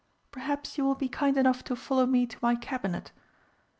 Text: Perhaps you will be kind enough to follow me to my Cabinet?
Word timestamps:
Perhaps 0.31 0.79
you 0.79 0.83
will 0.83 0.95
be 0.95 1.07
kind 1.07 1.37
enough 1.37 1.63
to 1.63 1.75
follow 1.75 2.07
me 2.07 2.25
to 2.25 2.37
my 2.41 2.55
Cabinet? 2.55 3.11